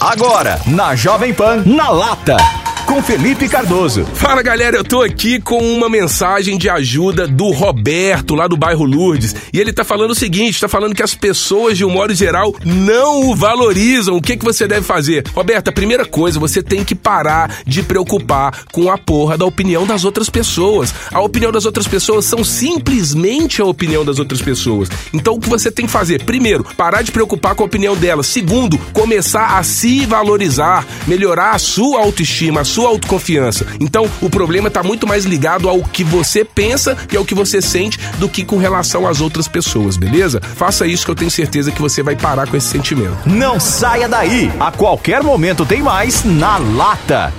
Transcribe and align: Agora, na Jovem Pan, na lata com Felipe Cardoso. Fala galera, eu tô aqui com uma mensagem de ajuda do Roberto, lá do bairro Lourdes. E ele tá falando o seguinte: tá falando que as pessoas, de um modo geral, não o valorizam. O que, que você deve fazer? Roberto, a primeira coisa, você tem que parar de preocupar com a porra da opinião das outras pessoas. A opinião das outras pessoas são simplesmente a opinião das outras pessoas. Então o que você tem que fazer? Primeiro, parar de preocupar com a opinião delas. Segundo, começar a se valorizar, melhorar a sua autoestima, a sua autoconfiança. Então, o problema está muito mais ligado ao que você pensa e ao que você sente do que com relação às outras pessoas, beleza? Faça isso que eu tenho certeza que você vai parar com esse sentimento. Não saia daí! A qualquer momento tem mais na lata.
Agora, 0.00 0.58
na 0.66 0.94
Jovem 0.96 1.34
Pan, 1.34 1.62
na 1.66 1.90
lata 1.90 2.38
com 2.90 3.00
Felipe 3.00 3.48
Cardoso. 3.48 4.04
Fala 4.14 4.42
galera, 4.42 4.76
eu 4.76 4.82
tô 4.82 5.00
aqui 5.00 5.40
com 5.40 5.58
uma 5.58 5.88
mensagem 5.88 6.58
de 6.58 6.68
ajuda 6.68 7.24
do 7.24 7.52
Roberto, 7.52 8.34
lá 8.34 8.48
do 8.48 8.56
bairro 8.56 8.84
Lourdes. 8.84 9.32
E 9.52 9.60
ele 9.60 9.72
tá 9.72 9.84
falando 9.84 10.10
o 10.10 10.14
seguinte: 10.14 10.60
tá 10.60 10.66
falando 10.66 10.92
que 10.92 11.02
as 11.02 11.14
pessoas, 11.14 11.78
de 11.78 11.84
um 11.84 11.90
modo 11.90 12.12
geral, 12.12 12.52
não 12.64 13.30
o 13.30 13.36
valorizam. 13.36 14.16
O 14.16 14.20
que, 14.20 14.36
que 14.36 14.44
você 14.44 14.66
deve 14.66 14.84
fazer? 14.84 15.24
Roberto, 15.32 15.68
a 15.68 15.72
primeira 15.72 16.04
coisa, 16.04 16.40
você 16.40 16.64
tem 16.64 16.82
que 16.84 16.96
parar 16.96 17.60
de 17.64 17.80
preocupar 17.80 18.64
com 18.72 18.90
a 18.90 18.98
porra 18.98 19.38
da 19.38 19.46
opinião 19.46 19.86
das 19.86 20.04
outras 20.04 20.28
pessoas. 20.28 20.92
A 21.12 21.20
opinião 21.20 21.52
das 21.52 21.66
outras 21.66 21.86
pessoas 21.86 22.24
são 22.24 22.42
simplesmente 22.42 23.62
a 23.62 23.66
opinião 23.66 24.04
das 24.04 24.18
outras 24.18 24.42
pessoas. 24.42 24.88
Então 25.14 25.34
o 25.34 25.40
que 25.40 25.48
você 25.48 25.70
tem 25.70 25.86
que 25.86 25.92
fazer? 25.92 26.24
Primeiro, 26.24 26.64
parar 26.76 27.02
de 27.02 27.12
preocupar 27.12 27.54
com 27.54 27.62
a 27.62 27.66
opinião 27.66 27.96
delas. 27.96 28.26
Segundo, 28.26 28.76
começar 28.92 29.58
a 29.58 29.62
se 29.62 30.04
valorizar, 30.06 30.84
melhorar 31.06 31.52
a 31.52 31.58
sua 31.60 32.00
autoestima, 32.00 32.62
a 32.62 32.64
sua 32.64 32.79
autoconfiança. 32.86 33.66
Então, 33.80 34.08
o 34.20 34.30
problema 34.30 34.68
está 34.68 34.82
muito 34.82 35.06
mais 35.06 35.24
ligado 35.24 35.68
ao 35.68 35.82
que 35.82 36.04
você 36.04 36.44
pensa 36.44 36.96
e 37.12 37.16
ao 37.16 37.24
que 37.24 37.34
você 37.34 37.60
sente 37.60 37.98
do 38.18 38.28
que 38.28 38.44
com 38.44 38.56
relação 38.56 39.06
às 39.06 39.20
outras 39.20 39.48
pessoas, 39.48 39.96
beleza? 39.96 40.40
Faça 40.40 40.86
isso 40.86 41.04
que 41.04 41.10
eu 41.10 41.14
tenho 41.14 41.30
certeza 41.30 41.72
que 41.72 41.80
você 41.80 42.02
vai 42.02 42.16
parar 42.16 42.48
com 42.48 42.56
esse 42.56 42.68
sentimento. 42.68 43.16
Não 43.26 43.58
saia 43.58 44.08
daí! 44.08 44.50
A 44.58 44.70
qualquer 44.70 45.22
momento 45.22 45.64
tem 45.64 45.82
mais 45.82 46.24
na 46.24 46.58
lata. 46.58 47.32